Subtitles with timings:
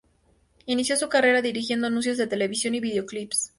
[0.65, 3.49] Inició su carrera dirigiendo anuncios de televisión y videoclips.